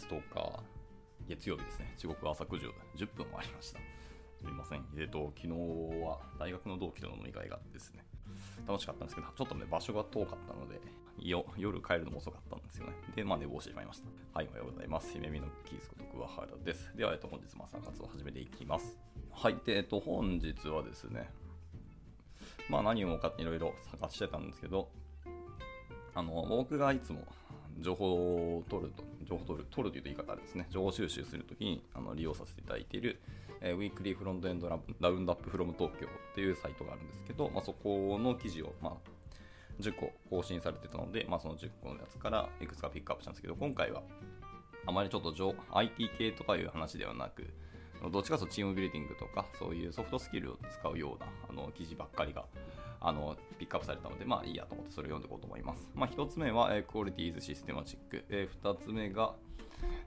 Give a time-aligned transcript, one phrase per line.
[0.00, 0.62] 月10日、
[1.28, 1.92] 月曜日ですね。
[1.98, 2.66] 時刻は朝9時
[2.96, 3.78] 10分もありました。
[4.38, 4.84] すみません。
[4.96, 5.48] えっ、と、昨日
[6.02, 8.02] は大学の同期との飲み会があってですね、
[8.66, 10.80] 楽しかったんですけど、ちょっとね、場所が遠かったので、
[11.18, 12.94] よ夜帰るのも遅かったんですよね。
[13.14, 14.06] で、まあ寝坊してしまいました。
[14.32, 15.12] はい、おはようございます。
[15.12, 16.96] 姫美のキースこと桑原です。
[16.96, 18.98] では、えっと、本日も朝活を始めていきます。
[19.30, 21.28] はい、で、えっと、本日はですね、
[22.70, 24.88] まあ何をかいろいろ探してたんですけど、
[26.14, 27.26] あの、僕がいつも
[27.80, 33.20] 情報を取ると、情報取る、取るという言い方ですね、情報収集するときにあの利用させていただいている、
[33.60, 39.10] えー、ウィークリーフロントエンドラウンドアップフロム東京っていうサイトがあるんですけど、まあ、そこの記事を、まあ、
[39.80, 44.02] 10個更新されてたので、まあ、その10個のやつからいくつかピックアップしたんですけど、今回は
[44.86, 45.34] あまりちょっと
[45.72, 47.46] IT 系とかいう話ではなく、
[48.08, 52.44] どっちかとチームビルディングとか、そういうソフトスキルを使うようなあの記事ばっかりが
[53.00, 55.88] あのピックアップされたので、まあいいやと思ってそれを読んでいこうと思います。
[55.94, 58.24] まあ、1つ目は、えー、クオリティーズシステマチック。
[58.28, 59.34] えー、2つ目が、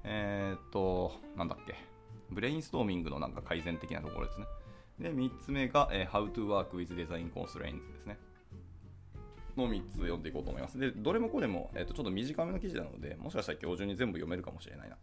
[0.04, 1.76] えー、っと、なんだっけ、
[2.32, 4.46] ブレインストーミングのなんか改善的なところですね。
[5.00, 8.18] で、3つ目が、えー、How to work with design constraints ですね。
[9.58, 10.80] の3つ読んでいこうと思います。
[10.80, 14.98] で、どれもこれも、えー、とちょっと短めの記事なので、もしかしたら今日中に全部読めるかもしれないな、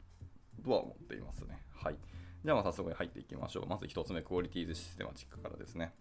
[0.65, 1.63] とは思っていますね。
[1.73, 1.97] はい。
[2.45, 3.67] じゃあ、まあ早速入っていきましょう。
[3.67, 5.93] まず1つ目、クオリティーズシステマチックからですね。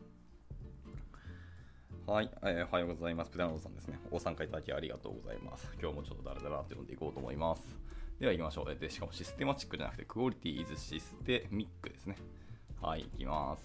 [2.08, 3.30] はい、えー、おはようございます。
[3.30, 4.00] プダノさんですね。
[4.10, 5.70] ご参加いただきありがとうございます。
[5.82, 7.62] 今日もちょっとダラダラって読んでいこうと思います。
[8.20, 8.76] では行きましょう。
[8.76, 12.16] でしかもシステマチックじゃなくて、クオリティーズシステミックですね。
[12.82, 13.64] はい、行きます。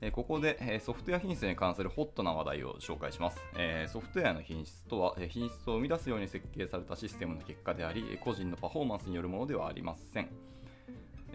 [0.00, 3.38] えー、ここで、えー、ソフトウェア品質に関するホットな話題を紹介します。
[3.56, 10.28] えー、ソフトウェアの品質とは、え品質を生み出すように設計されたシステムの結果であり、個人のパフォーマンスによるものではありません。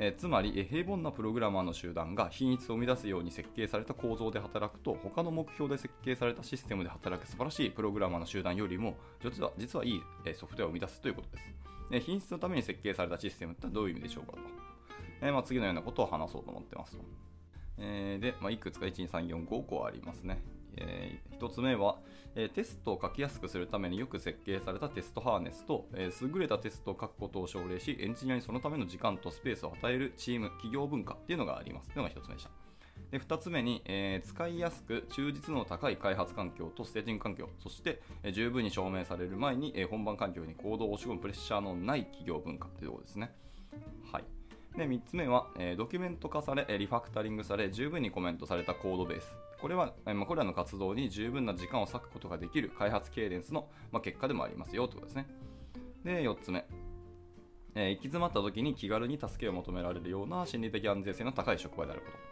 [0.04, 11.44] えつまり、え平凡なプログラマーの集団が品質を生み出すように設計された構造で働くと他の目標で設計されたシステムで働く素晴らしいプログラマーの集団よりも実は実はいい、えソフトウェアを生み出すということです、
[11.92, 14.40] え品質のために設計されたシステムってどういう意味でしょうかと、
[15.22, 17.04] えまあ、次のようなことを話そうと思ってますと、
[17.78, 20.42] えで、まあ、いくつか？1 2 3 4 5個ありますね。
[20.78, 22.00] えー、1つ目は、
[22.36, 31.90] えー、テストを書きやすくするためによく設計されたテストハーネスと、えー、優れたテストを書くことを奨励し、エンジニアにそのための時間とスペースを与えるチーム、企業文化っていうのがあります。
[31.90, 32.52] というのが1つ目でした。
[33.12, 43.36] で2つ目に、えー、使いやすく忠実の高い開発環境とステージング環境、そして、えー、十分に証明される前に、えー、本番環境に行動を押し込むプレッシャーのない企業文化というところですね。
[44.12, 44.41] はい。
[44.78, 49.36] で3つ目は、えー、ドキュメント化され、リファクタリングされ、十分にコメントされたコードベース。
[49.62, 55.28] これは、えー、まあ、これらの活動に十分な時間を割くことができる開発ケーデンスの、まあ、結果でもありますよということですね。
[56.06, 56.66] で、4つ目。
[57.76, 62.32] えー、行き詰まった時に気軽に助けを求められるような心理的安全性の高い職場であること。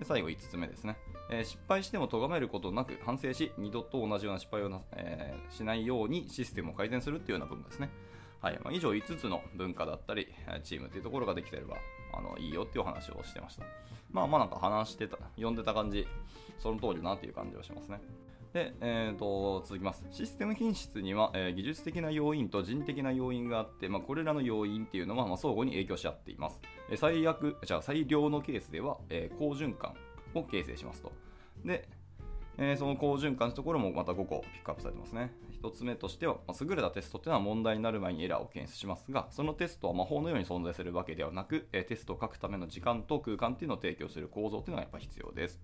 [0.00, 0.96] で最後5つ目ですね、
[1.30, 7.90] え、失敗しても咎めることなく反省し、二度と同じような失敗をな、え、しないようにシステムを改善するっていうような文化ですね。
[8.40, 10.28] はいまあ、以上5つの文化だったり、
[10.62, 11.76] チームっていうところができてれば
[12.12, 13.64] あのいいよっていうお話をしてました。
[14.10, 16.06] まあまあなんか話してた、読んでた感じ、
[16.58, 18.00] その通りだなっていう感じはしますね。
[18.52, 20.04] で、えーと、続きます。
[20.10, 26.60] システム品質には、えー、技術的な要因と人的な要因があって、まあ、これらの要因っていうのは、まあ、相互に影響し合っています。
[26.96, 29.94] 最悪、じゃあ最良のケースでは、えー、好循環
[30.34, 31.12] を形成しますと。
[31.64, 31.88] で、
[32.58, 35.32] えー、その好循環のところもまた5個ピックアップされてますね。
[35.62, 45.60] 1つ目としては、ま、優れたテストっていうのは問題になる前にエラーを検出しますが、そのテストは魔法のように存在するわけではなく、え、テストを書くための時間と空間っていうのを提供する構造っていうのがやっぱ必要です。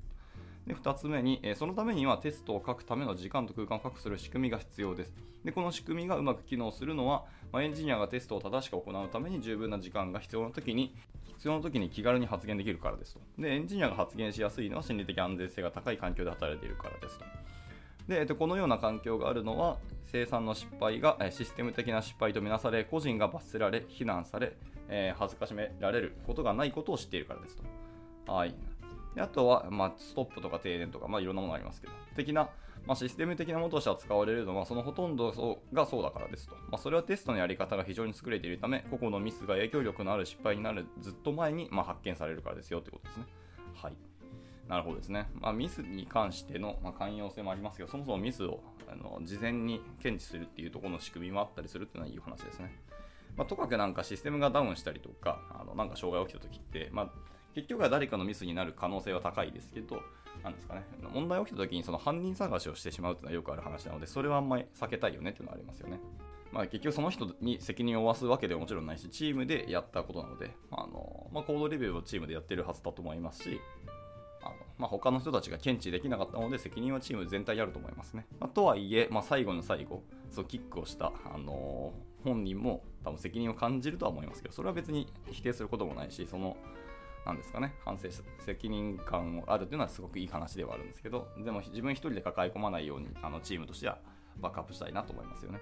[0.66, 5.14] で2つ目に、え、そのためにはテストを書くための時間と空間を確保する仕組みが必要です。
[5.44, 10.96] でこの仕組みがうまく機能するのは、ま、エンジニアがテストを正しく行うために十分な時間が必要な時に
[11.36, 13.20] 必要な時に気軽に発言できるからですと。
[13.38, 17.24] でエンジニアが発言しやすいのは心理的安全性が高い環境で働いているからですと。
[18.08, 24.56] で、えっと、このような環境があるのは生産の失敗がシステム的な失敗とみなされ個人が罰せられ非難され、
[24.88, 28.32] えー、恥ずかしめられることがないことを知っているからですと。
[28.32, 28.54] はい、
[29.14, 32.48] であとは、まあ、ストップとか停電とか、まあ、いろんなものありますけど的な、
[32.86, 43.24] まあ、システム的なものとしては使われるのはそのほとんどがそうだからですと、まあ、それはテストのやり方が非常に優れているため個々のミスが影響力のある失敗になるずっと前に、まあ、発見されるからですよということですね。
[43.74, 44.15] はい
[44.68, 45.28] なるほどですね。
[45.34, 52.76] まあ、ミスに関しての、まあ、寛容性もありますけど、そもそもミスをあの事前に検知するっていうところの仕組みもあったりするっていうのはいい話ですね。
[53.36, 57.10] まあ、とかくなんかシステムがダウンしたりとか、あのなんか障害が起きた時って、まあ、
[57.54, 60.00] 結局は誰かのミスになる可能性は高いですけど、
[60.42, 66.00] なんですかね、問題起きた時にその犯人探しをしてしまうっていうのはよくある話なので、それはあんまり避けたいよねっていうのはありますよね。
[66.52, 73.60] まあ、結局その人に責任を負わすわけではもちろんないし、チームでやったことなので、あのまあ、コードレビューをチームでやってるはずだと思いますし、
[74.46, 78.26] あのまあ、他の人たちが検知できなかったので責任はチーム全体にあると思いますね。
[78.40, 86.56] まあ、とはいえ、まあ、最後の最後そうキックをした、あのー、本人も多分責任を感じるとは思いますけどそれは別に否定することもないしその
[87.24, 88.08] なんですかね反省
[88.38, 93.98] 責任感あるというのはすごくいい話ではあるんですけどでも自分一人で抱え込まないようにあのチームとしては
[94.40, 95.60] バックアップしたいなと思いますよね。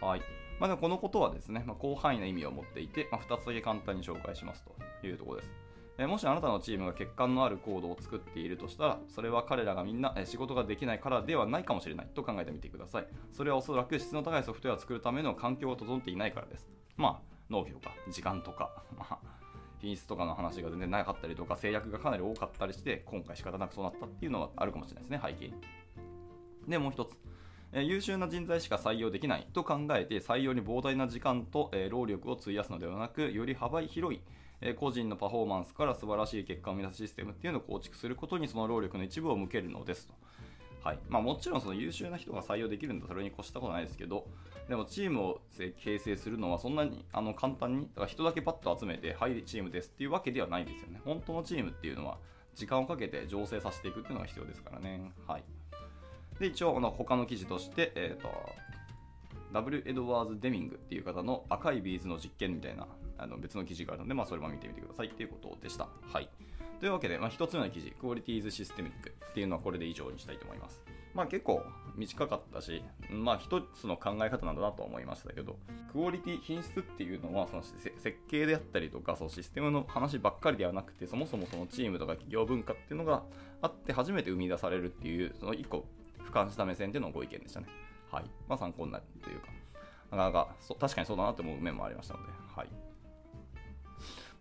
[0.00, 0.22] はい。
[0.58, 4.64] まあ、でもこのことはですね、ま、広範囲な意味を持っていて、ま、2つだけ簡単に紹介します
[5.00, 5.50] というところです。
[5.98, 13.06] えもしあなたのチームが欠陥のあるコードを作っているとしたら、それは彼らがみんな仕事ができないからではないかもしれないと考えてみてください。
[13.30, 16.68] それはおそらく質の高いソフトウェアを作るための環境が整っていないからです。
[16.96, 19.18] まあ、農業か、時間とか、 まあ、
[19.80, 25.54] 品質とかの話が全然なかったりとか、制約がかなり多かったりして、今回仕方なくそうなったっていうのはあるかもしれないですね、背景に。
[26.68, 27.16] で、もう一つ。
[27.74, 34.20] え優秀な人材しか採用できないと考えて採用に膨大な時間と、え労力を費やすのではなくより幅広い、
[34.62, 40.14] え個人のパフォーマンスから素晴らしい結果を生み出すシステムっていうのを構築することにその労力の一部を向けるのですと。
[40.82, 44.26] はいまあ、もちろんその優秀な人が採用できるんだそれに越したことないですけど
[44.68, 52.18] でもチームを形成するのはそんなにあの簡単にだから人だけパッと集めてはいチームですっていうわけではないんですよね本当のチームっていうのは
[52.56, 55.44] 時間をかけて醸成させていくっていうのが必要ですからねはい
[56.42, 58.28] で、一応の、他の記事として、えっ、ー、と、
[59.52, 59.84] W.
[59.86, 62.88] エドワーズ・デミングっていう方の赤いビーズの実験みたいな
[63.18, 65.88] あの別の記事があるので、まあ、それも見てみてくださいっていうことでした。
[66.12, 66.28] はい。
[66.80, 70.82] というわけで、まあ、1つ目の記事、クオリティーズ・システミックっていうのはこれで以上にしたいと思います。
[71.14, 71.62] まあ結構
[71.94, 75.58] 短かったし、まあ一つの考え方なんだなと思いましたけど、
[75.92, 77.94] クオリティ、品質っていうのは、その設
[78.28, 83.22] 計であったりとか、そのシステムの話ばっかりではなくて、そもそもそのチームとか企業文化っていうのが
[83.60, 85.84] あって初めて生み出されるっていう、その一個
[86.24, 87.66] 俯瞰した目線でのご意見でしたね。
[88.10, 88.24] はい。
[88.48, 89.48] まあ参考になるというか、
[90.10, 90.48] なかなか
[90.80, 92.68] 確かにそうだなと思う面もありましたので、はい。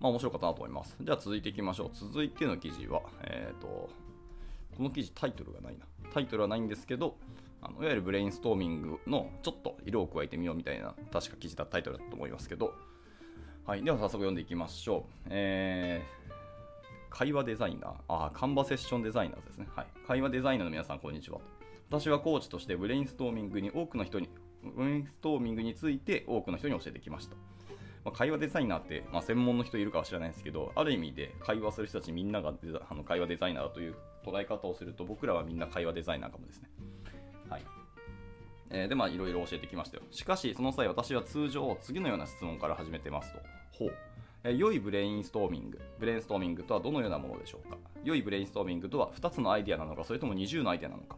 [0.01, 0.97] まあ面白かったなと思います。
[0.99, 1.91] じゃあ続いていきましょう。
[1.93, 3.89] 続いての記事は、えっ、ー、と、
[4.75, 5.85] この記事タイトルがないな。
[6.11, 7.15] タイトルはないんですけど、
[7.61, 12.73] あのいわゆるブレインストーミングのちょっと色を加えてみようみたいな、確か記事だタイトルだと思いますけど、
[13.67, 13.83] はい。
[13.83, 15.27] では早速読んでいきましょう。
[15.29, 19.67] えー、会話デザイナー、あ、カンバセッションデザイナーですね。
[19.75, 19.87] はい。
[20.07, 21.37] 会話デザイナーの皆さん、こんにちは。
[21.89, 24.29] 私はコーチとしてブレインストーミングに多くの人に、
[24.63, 27.35] ブレインストーミングについて多くの人に教えてきました。
[28.03, 32.53] まあ、会話デザイナーって、まあ、専門の人いるかは知らないですけど、ある意味で会話する人たちみんなが
[32.89, 33.95] あの会話デザイナーだという
[34.25, 36.69] 捉え方をすると、僕らはみんな会話デザイナーかもですね。
[37.49, 37.63] はい。
[38.69, 40.03] えー、で、まあ、いろいろ教えてきましたよ。
[40.11, 43.39] しかし、その際、私は通常、次のような質問から始めてますと。
[43.71, 43.93] ほう。
[44.43, 45.79] え良いブレインストーミング。
[45.99, 51.17] ブレインストーミングとはどのようなものでしょうか良いブレインストーミングとは2つのアイデアなのか、それとも20のアイデアなのか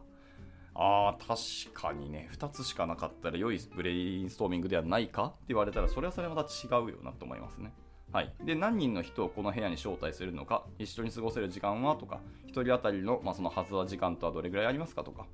[0.74, 1.40] ああ、確
[1.72, 7.72] かにね、2つしかなかったら良いブレインストーミングではないかって言われたら、それはそれはまた違うよなと思いますね。
[8.12, 15.26] はい、で何人の人をこの部屋に招待するのか、一緒に過ごせる時間はとか、1人当たりの,、まあその発話時間とはどれぐらいありますかとか、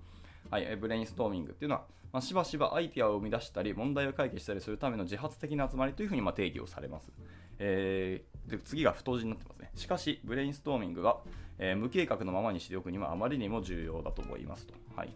[0.51, 7.11] はい、ブレインストーミングっていうのは、まあ、しばしばアイデアを生み出したり、問題を解決したりするための自発的な集まりというふうにま定義をされます。
[7.59, 9.71] えー、で次が太字になってますね。
[9.75, 11.21] しかし、ブレインストーミングは、
[11.59, 14.75] えー、無計画のままにしておくにはあまりにも重要だと思いますと。
[14.97, 15.15] はい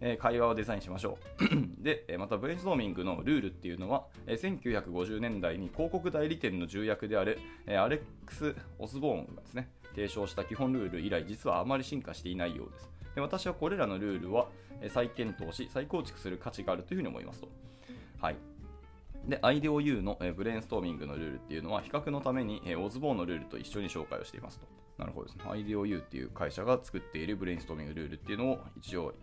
[0.00, 1.44] え会話をデザインしましょう。
[1.82, 12.90] で、またブレインストーミングのルールっていうのは、え1950年代に広告代理店の重役である、えアレックス・オスボーンがですね、提唱した基本ルール以来、実はあまり進化していないようです。
[13.14, 14.48] で私はこれらのルールは
[14.88, 17.48] 再検討し、再構築する価値があるというふうに思いますと。
[18.20, 18.36] はい。
[19.26, 24.66] で、IDOU のブレインストーミングのルールっていうのは、比較のためにオズボーンのルールと一緒に紹介をしていますと。
[24.98, 25.44] なるほどですね。
[25.44, 29.14] IDOU っていう会社が作っているブレインストーミングルールっていうのを一応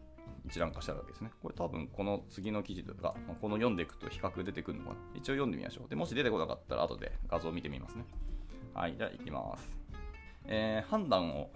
[0.45, 1.31] 一覧化したわけですね。
[1.41, 4.95] これ多分この次の記事とかま、この読んでいくと比較出てくるのかな。
[5.13, 5.89] 一応読んでみましょう。
[5.89, 8.05] でもし出てこなかったら後で画像を見てみますね。
[8.73, 9.77] はい、じゃあ行きます。
[10.45, 11.51] えー、判断を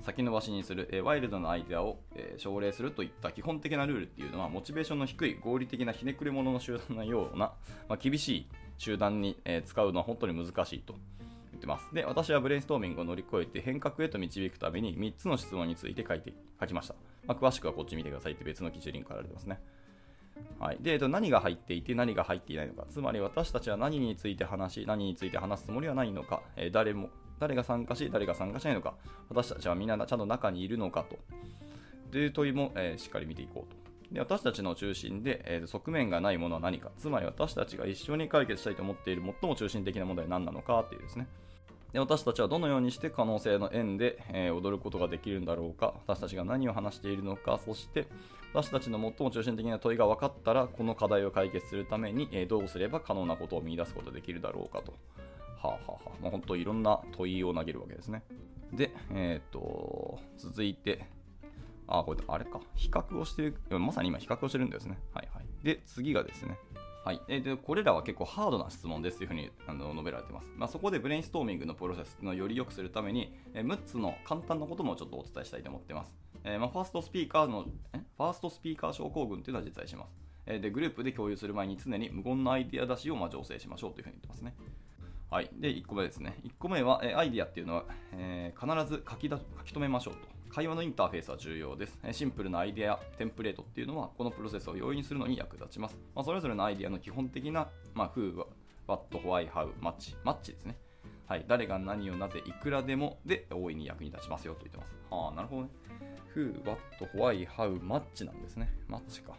[0.00, 7.52] 先延ばしにする、えー、ワイルドなアイデアを、えー、奨励するといった基本的なルールっていうのは、モチベーションの低い合理的なひねくれ者の集団のような、
[7.88, 10.94] まあ、厳しい集団に、え、使うのは本当に難しいと。
[11.62, 11.88] ってます。
[11.94, 16.94] で、私はブレインストーミングを乗り越えて変革へと導くために3つの質問について書いて書きました。
[17.26, 19.60] まあ、詳しくはこっち見てくださいって別の記事リンクから出てますね。
[20.58, 28.94] はい、で、えっと、何が入っていて何が入っていないのか、つまり私たちは何について話し、何について話すつもりはないのか、えー、誰も誰が参加し、誰が参加しないのか、
[29.28, 31.18] 私たちはみんなちゃんと中にいるのかと、
[32.10, 33.82] という問いも、えー、しっかり見ていこうと。
[34.12, 41.26] で私たちの中心で、えー、側面がないものは何か、つまり私たちが一緒に解決したいと思っている最も中心的な問題は何なのかっていうですね。
[41.92, 48.06] で私たちはどのようにして可能性の円で、えー、踊ることができるんだろうか私たちが何を話しているのかそして
[48.54, 54.94] 私たちの最も中心的な問いが分かったらこの課題を解決するために、えー、どうすれば可能なことを見出すことができるだろうかと
[55.62, 58.22] はあ、はあはあ、まあ、本当いろんな問いを投げるわけですね。
[58.72, 61.06] で、えっ、と、続いて、
[61.86, 64.98] あ、これ、あれか、比較をしてる、まさに今比較をしてるんですね。
[65.14, 65.64] はいはい。
[65.64, 66.58] で、次がですね、
[67.04, 80.14] はい、でこれらは結構ハードな質問ですというふうにあの述べられています、まあ、そこでブレインストーミングのプロセスのより良くするために、え6つの簡単なこともちょっとお伝えしたいと思っています、え、まあ、ファーストスピーカーのファーストスピーカー症候群というのは実在します、
[80.46, 84.54] え、でグループで共有する前に常に無言のアイデア出しをま醸成しましょうというふうに言ってますね。
[85.28, 86.38] はい、で1個目ですね。
[86.44, 90.31] 1個目は、えアイディアっていうのは、え、必ず書きだ書き留めましょうと。
[90.54, 91.98] 会話のインターフェースは重要です。
[92.12, 95.98] シンプルなアイデア、テンプレートっていうのは、このプロセスを容易にするのに役立ちます。
[96.14, 98.44] まあ、それぞれのアイデアの基本的な、まあ、Who,
[98.86, 100.76] What, Why, How, マッチ、マッチですね。
[101.26, 104.94] はい、誰が何をなぜ、いくらでもで大いに役に立ちますよと言ってます。
[105.08, 105.68] はあ、なるほどね。
[106.36, 106.82] Who, What,
[107.16, 108.68] Why, How, マッチなんですね。
[108.88, 109.32] マッチか。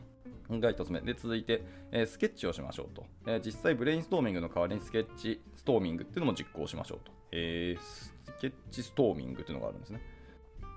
[0.49, 0.99] が1つ目。
[1.01, 7.11] で、続いて、えー、スケッチをしましょうと、えー、実際、ブレインストーミングの代わりにスケッチストーミングっていうのも実行しましょうと。
[7.31, 10.01] えー、スケッチストーミングっていうのがあるんですね。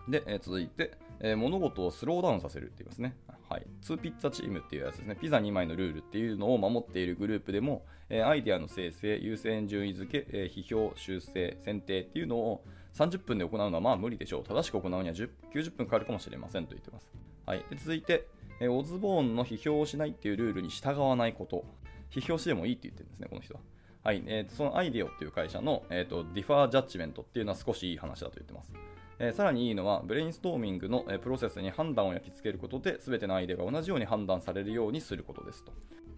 [0.08, 3.16] で、え、続いて、えー、物事をスローダウンさせるって言いますね。
[3.48, 3.66] はい。
[3.82, 5.16] 2ピッツァチームっていうやつですね。
[5.20, 14.44] ピザ2枚のルールっていうのを守っているグループでも、えー、アイデアの生成、優先順位付け、えー、批評、修正、選定っていうのを30分で行うのはまあ無理でしょう。
[14.44, 17.10] 正しく行うには90分かかるかもしれませんと言ってます。
[17.44, 17.64] はい。
[17.70, 18.26] で続いて、
[18.60, 21.64] え、オズボーンの批評をしないっていうルールに従わないこと。
[22.10, 23.60] 批評してもいいって言ってるんですね、この人は。
[24.02, 24.22] はい。
[24.26, 28.72] えー、その IDEO っていう会社の、えーと、 Defer Judgment っていうのは少しいい話だと言ってます。
[29.18, 35.72] えー、さらにいいのは、ブレインストーミングの、え、プロセスに判断を焼き付けることで、全てのアイデアが同じように判断されるようにすることですと。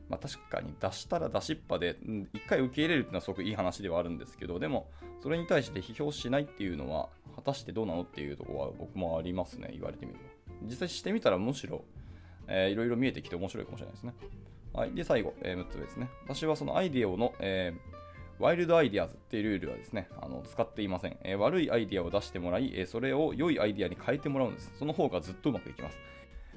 [0.08, 1.96] まあ、確かに出したら出しっぱで、
[2.32, 4.88] 一回受け入れるっていうのはすごくいい話ではあるんですけど、でも、
[5.22, 10.24] それに対して批評しないっていうのは、果たしてどうなのっていうところは僕もありますね、言われてみると。
[10.64, 11.84] 実際してみたらむしろ、
[12.48, 14.14] えー、いろいろ見えてきて面白いかもしれないですね。
[14.72, 14.92] はい。
[14.92, 16.08] で、最後、えー、6つ目ですね。
[16.24, 17.97] 私はそのアイデアの、えー
[18.38, 24.72] ワイルドアイディアズっていうルールはですね、あの使っていません、えー、悪いアイディアを出してもらい、えー、それを良いアイディアに変えてもらうんです。
[24.78, 25.98] その方がずっとうまくいきます。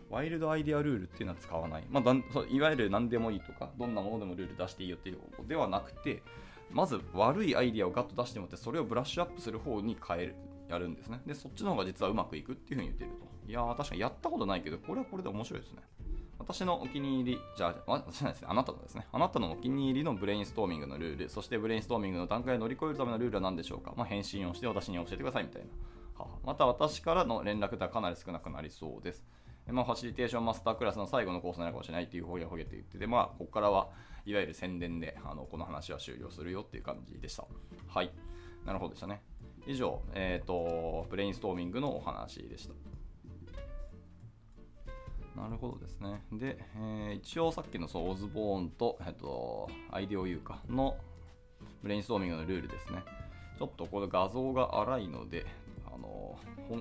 [0.10, 1.86] ワイルドアイディアルールっていうのは使わない。
[1.90, 6.22] まあ、だんいわゆる何でもいいとか、どんなものでもルール出していいよっていうことではなくて、
[6.70, 10.36] まず悪いアイディアをガッと出してもらって、それをブラッシュアップする方に変える。
[10.70, 11.20] やるんですね。
[11.26, 13.50] で、そっちの方が実はうまくいくっていうふうに言ってると。
[13.50, 15.82] いやー、確かにやったことないけど、これはこれで面白いですね。
[16.42, 25.68] 私のお気に入り、じゃあ、私じゃないですね、あなたのですね、あなたのお気に入りのブレインストーミングのルール、そしてブレインストーミングの段階を乗り越えるためのルールは何でしょうか、まあ、返信をして私に教えてくださいみたいな。
[26.20, 29.24] はまた私からの連絡ではかなり少なくなりそうです。
[29.68, 33.90] まあ、ファシリテーションマスタークラスの最後のコースになるかもしれないっていうほげほげって言ってて、まあ、ここからは
[34.26, 37.46] いわゆる宣伝であのこの話は終了するよっていう感じでした。
[37.88, 38.12] はい。
[38.66, 39.22] なるほどでしたね。
[39.68, 42.74] 以上、えっ、ー、と、ブレインストーミングのお話でした。
[45.36, 46.22] なるほどですね。
[46.32, 50.98] で、えー、一応さっきのそうオズボーンと、えっと、 IDEO U かの
[51.82, 53.04] ブレインストーミングのルールですね。
[53.58, 55.46] ちょっとこれ画像が荒いので、
[55.86, 56.38] あの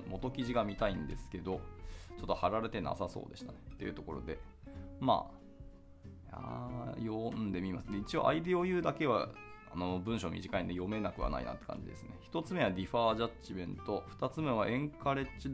[0.09, 1.61] 元記事が見たいんですけど、
[2.17, 3.57] ちょっと貼られてなさそうでしたね。
[3.73, 4.39] っていうところで、
[4.99, 5.29] ま
[6.31, 7.91] あ、読んでみます。
[7.91, 9.29] で一応 IDEO U だけは
[9.73, 12.09] あの文章短いんで読めなくはないなって感じですね。
[12.31, 15.49] 1つ目は Defer Judgment、2つ目は Encourage、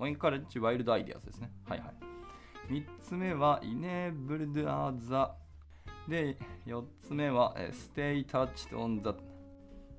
[0.00, 1.50] エンカレッジワイルドアイデアスですね。
[1.66, 2.17] はいはい。
[2.68, 5.30] 3つ目は enabled as a
[6.08, 9.18] で、4つ目は stay touched on the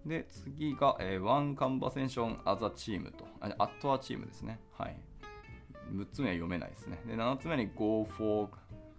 [0.05, 4.59] で、次が、one conversation as a team と、あ at a team ですね。
[4.77, 4.95] はい。
[5.91, 7.01] 6つ目は読めないですね。
[7.05, 8.49] で、7つ目に go for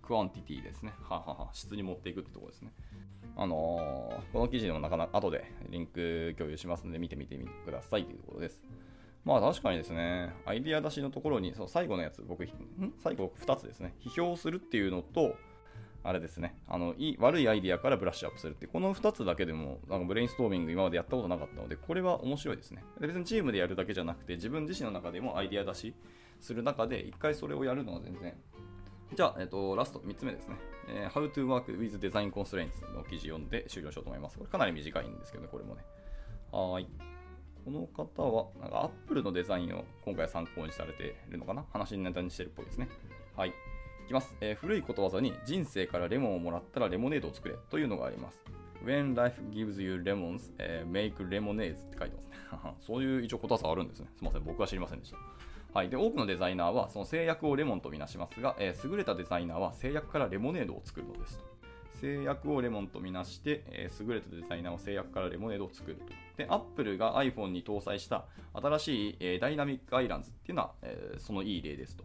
[0.02, 0.92] quantity ですね。
[1.08, 2.72] ははは、質に持っていくってところですね。
[3.36, 8.60] あのー、この記事でもなかなか後でリンク共有しますので見てみてくださいというところです。
[9.24, 12.46] まあ確かにですね、アイディア出しのところに、その最後のやつ、僕、
[12.98, 15.36] 最後2つですね、批評するっていうのと、
[16.02, 22.82] あれですね、あのいい悪いアイディアからブラッシュアップするってこの2つだけでもなんかブレインストーミング今までやったことなかったので、これは面白いですね。
[23.00, 25.94] 別にチームでやるだけじゃなくて、自分自身の中でもアイディア出し
[26.40, 28.34] する中で、1回それをやるのは全然。
[29.14, 30.56] じゃあ、えっと、ラスト3つ目ですね。
[30.88, 34.38] えー、How to work with design constraints の記事読んで終了しようと思います。
[34.38, 35.82] これかなり短いんですけどね、これもね。
[36.52, 37.09] はい。
[37.64, 41.64] この方は、なんか Apple のデザインを今回参考にされているのかな？
[41.72, 42.88] 話にネタにしてるっぽいですね。
[43.36, 43.50] はい。
[43.50, 43.52] い
[44.08, 48.42] きます、えー、古いことわざに人生からレモンをもらったらレモネードを作れというのがあります。
[48.84, 52.36] When life gives you lemons,、えー、make lemonades って書いてますね。
[52.80, 54.08] そういう一応ことわざあるんですね。
[54.16, 55.18] すみません、僕は知りませんでした。
[55.72, 61.49] はい、で多くのデザイナーはその制約をレモンとみなしますが、えー、優れたデザイナーは制約からレモネードを作るのですと。
[62.00, 66.04] 制約をレモンとみなして、え、優れたデザイナーは制約からレモネードを作ると。
[66.36, 72.04] で、Apple が iPhone に搭載した新しい、えー、ダイナミックアイランズっていうのは、えー、そのいい例ですと。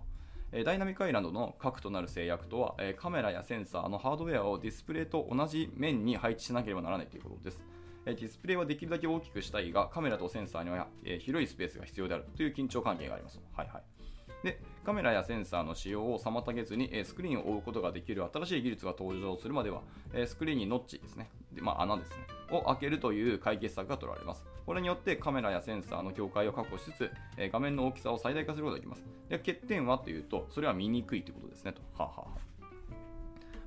[0.52, 7.62] えダイナミックアイランドの核となる制約とは、えカメラやセンサーのハードウェアをディスプレイと同じ面に配置しなければならないということです。
[8.06, 13.42] えディスプレイはできるだけ大きくしたいが、カメラとセンサーには、え広いスペースが必要であるという緊張関係があります。
[13.54, 14.46] はいはい。
[14.46, 19.82] で、カメラやセンサーの使用を妨げずに、えスクリーンを覆うことができる新しい技術が登場するまでは、
[20.14, 22.18] えスクリーンにノッチですね、でまあ、穴ですね、
[22.52, 24.46] を開けるという解決策が取られます。
[24.64, 29.04] これによってカメラやセンサーの境界を確保しつつ、え画面の大きさを最大化することができます。
[29.28, 31.82] で欠点はというと、それは見にくいということですねと。
[31.98, 32.46] はあ、はあ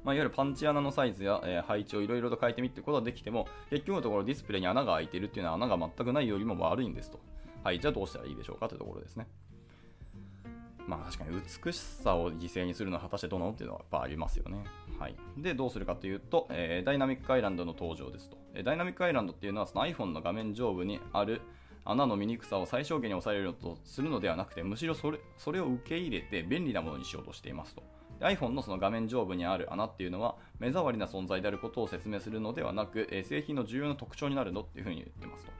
[0.05, 7.19] まあ、いわゆるパンチ穴のサイズや、えー、配置をいろいろと変えてみることはできても、結局のところディスプレイに穴が開いているっていうのは穴が全くないよりも悪いんですと。
[7.65, 9.27] はい、じゃあどうしたらいいでしょうかというところですね。
[10.89, 14.65] まあ確かに美しさを犠牲にするのは果たしてどうなのっていうのはやっぱありますよね。
[14.99, 15.15] はい。
[15.37, 18.39] で、どうするかというと、えー、ダイナミックアイランドの登場ですと。
[18.55, 21.43] えダイナミックアイランドっていうのはその iPhone の画面上部にある
[21.85, 27.83] 穴の見にくさを最小限に抑えるとするのではなくて、むしろそれそれを受け入れて便利なものにしようとしていますと。
[28.21, 35.53] iPhone のその画面上部にある穴っていうのは目障りな存在であることを説明するのではなく、え製品の重要な特徴になるのっていうふうに言ってますと。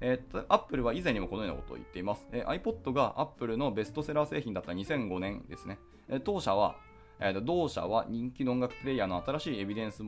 [0.00, 2.26] えー、っと、Apple は以前にもこのようなことを言っています。
[2.32, 5.78] えー、iPod が Apple のベストセラー製品だった2005年ですね。
[6.08, 6.76] えー、当社は、
[7.20, 10.04] えー、同社は人気の音楽プレイヤーの新しいエビデンス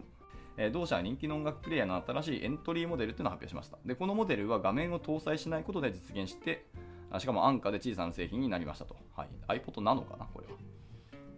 [0.56, 3.78] え同社は人気の音楽プレイヤーの新しいエントリーモデルというのを発表しました。
[3.84, 6.66] で、このモデルは画面を搭載しないことで実現して、
[7.18, 8.94] しかも安価で小さな製品になりましたと。
[9.16, 9.28] はい、
[9.60, 10.52] iPod なのかな、これは。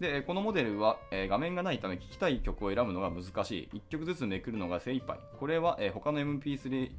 [0.01, 3.77] で、このモデルは、え、画面がないため聴きたい曲を選ぶのが難しい。
[3.77, 5.21] 1曲ずつめくるのが精一杯。
[5.39, 6.91] これは、え、他の MP3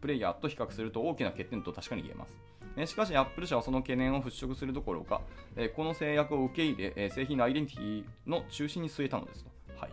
[0.00, 2.36] プレイヤーと比較すると大きな欠点と確かに言えます。
[2.76, 5.22] え、しかし、Apple 社はその懸念を払拭するどころか、
[5.56, 9.50] えこの制約を受け入れ、え製品のアイデンティティの中心に据えたのですと。
[9.76, 9.90] はい、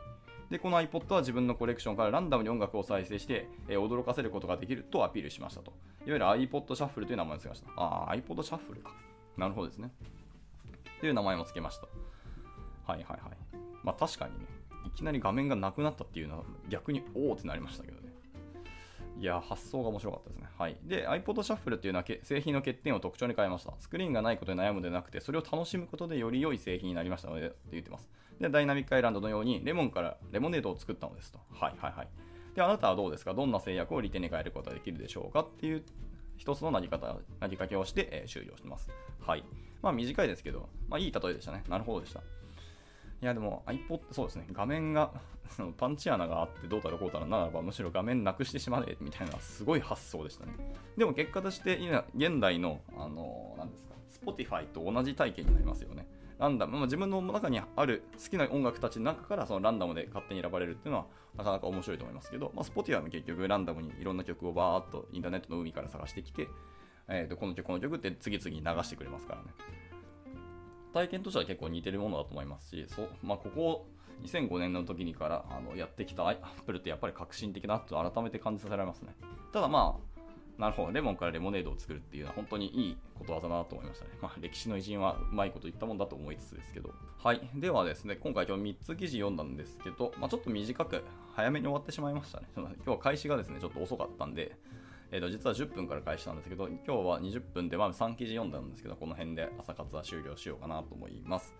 [0.50, 5.72] で、この iPod は自分のコレクションからランダムに音楽を再生して、え驚かせることができるとアピールしましたと。
[6.06, 7.70] いわゆる iPod シャッフルという名前を付けました。
[7.76, 8.92] ああ、iPod シャッフルか。
[9.38, 9.92] なるほどですね。
[11.00, 11.88] という名前も付けました。
[12.92, 13.38] はいはいはい。
[13.84, 14.46] まあ確かにね、
[14.86, 18.07] いきなり画面がなくなったっていうのは逆におおってなりましたけどね。
[19.20, 20.48] いや、発想が面白かったですね。
[20.58, 20.78] はい。
[20.84, 23.74] で、iPod シャッフルっていうのは製品の欠点を特徴に変えました。
[23.80, 28.10] スクリーンがないことに悩むのではなくて、それを楽しむことでより良い製品になりましたので、って言ってます。
[28.40, 31.40] で、ダイナミックアイランドのように、レモンからレモネードを作ったのですと。
[31.52, 32.08] はいはいはい。
[32.56, 33.34] で、あなたはどうですか？
[33.34, 35.40] どんな制約を利点に変えることができるでしょうか？
[35.40, 35.84] っていう
[36.38, 38.92] 一つの投げ方、投げかけをして、えー、終了してます。
[39.20, 39.44] はい。
[39.82, 41.64] まあ短いですけど、まあいい例えでしたね。
[41.68, 42.22] なるほどでした。
[43.22, 45.12] いやでも iPod、そうですね、画面が、
[45.78, 50.54] パンチ穴があってどうたらこうたらならば、むしろ画面なくしてしまえみたいな、すごい発想でしたね。
[50.96, 56.08] でも結果として、今、現代の、あの、何ですか、Spotify と同じ体験になりますよね。
[56.40, 66.48] ランダム、まあ、自分の中にある好きな音楽たちの中からそのランダムで勝手に選ばれるっていうのはなかなか面白いと思いますけど、まあ、Spotify も結局ランダムにいろんな曲をバーっとインターネットの海から探してきて、
[67.08, 69.48] えー、とこの曲この曲って次々流してくれますからね。
[70.98, 73.86] 体験としては結構似てるものだと思いますし、そうまあ、ここ
[74.24, 79.16] 2005年の時にからあのやってきたアップルってやっぱり革新的だなと改めて感じさせられますね。
[79.54, 80.00] ただま
[80.58, 84.12] あ、なるほど、レモンからレモネードを作るっていうのは本当にいいことわざだなと思いましたね。
[84.22, 86.90] まあ、歴史の偉人はうまいこと言ったもんだと思いつつですけど。
[87.24, 87.48] はい。
[87.54, 91.04] ではですね、今回今日3つ記事読んだんですけど、まあ、ちょっと短く
[91.36, 92.48] 早めに終わってしまいましたね。
[92.56, 94.58] 今日は開始がですね、ちょっと遅かったんで、
[95.12, 101.54] えー、と実は10分から開始したんですけど、今日は20分でまあ3記事読んだんですけど、この辺で朝活は終了しようかなと思います。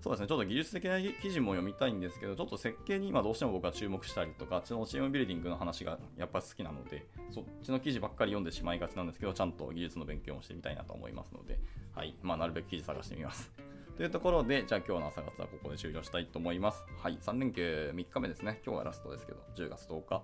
[0.00, 11.58] そうですね、ちょっと技術的な記事も読みたいんですけど、ちょっと設計に今どうしても僕は注目したりとか、そのチームビルディングの話がやっぱ好きなので、そっちの記事ばっかり読んでしまいがちなんですけど、ちゃんと技術の勉強もしてみたいなと思いますので、
[11.94, 13.50] はい、まあ、なるべく記事探してみます。
[13.96, 16.86] というところで、じゃあ今日の朝活はここで終了したいと思います。
[17.02, 18.62] はい、3連休3日目ですね。
[18.64, 20.22] 今日はラストですけど、10月10日。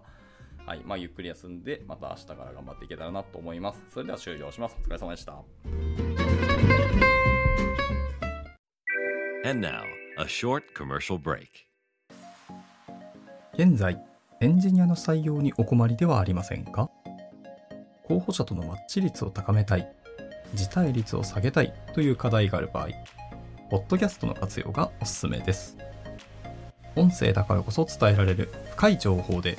[0.67, 3.85] はい、まあ、ゆっくり休んで、また明日から頑張っていけたらなと思います。
[3.91, 4.77] それでは終了します。
[4.81, 5.35] お疲れ様でした。
[9.45, 9.83] And now,
[10.17, 11.49] a short commercial break.
[13.53, 14.03] 現在、
[14.41, 16.89] エンジニアの採用にお困りではありませんか？
[18.05, 19.87] 候補者とのマッチ率を高めたい、
[20.55, 22.89] 辞退率を下げたいという課題がある場合、
[23.71, 25.77] ポッドキャストの活用がおすすめです。
[26.97, 29.59] 音声だからこそ伝えられる深い情報で